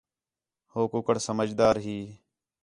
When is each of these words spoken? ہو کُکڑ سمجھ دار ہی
ہو 0.71 0.81
کُکڑ 0.91 1.15
سمجھ 1.27 1.53
دار 1.59 1.75
ہی 1.85 1.97